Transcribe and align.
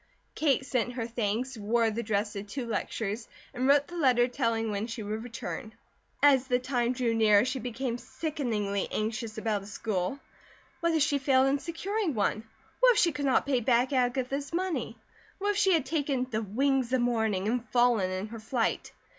Kate 0.33 0.65
sent 0.65 0.93
her 0.93 1.05
thanks, 1.05 1.55
wore 1.55 1.91
the 1.91 2.01
dress 2.01 2.33
to 2.33 2.41
two 2.41 2.65
lectures, 2.65 3.27
and 3.53 3.67
wrote 3.67 3.85
the 3.85 3.95
letter 3.95 4.27
telling 4.27 4.71
when 4.71 4.87
she 4.87 5.03
would 5.03 5.23
return. 5.23 5.75
As 6.23 6.47
the 6.47 6.57
time 6.57 6.93
drew 6.93 7.13
nearer 7.13 7.45
she 7.45 7.59
became 7.59 7.99
sickeningly 7.99 8.87
anxious 8.91 9.37
about 9.37 9.61
a 9.61 9.67
school. 9.67 10.19
What 10.79 10.95
if 10.95 11.03
she 11.03 11.19
failed 11.19 11.45
in 11.49 11.59
securing 11.59 12.15
one? 12.15 12.45
What 12.79 12.93
if 12.93 12.97
she 12.97 13.11
could 13.11 13.25
not 13.25 13.45
pay 13.45 13.59
back 13.59 13.93
Agatha's 13.93 14.51
money? 14.51 14.97
What 15.37 15.51
if 15.51 15.57
she 15.57 15.73
had 15.73 15.85
taken 15.85 16.25
"the 16.31 16.41
wings 16.41 16.91
of 16.93 17.01
morning," 17.01 17.47
and 17.47 17.69
fallen 17.69 18.09
in 18.09 18.29
her 18.29 18.39
flight? 18.39 18.93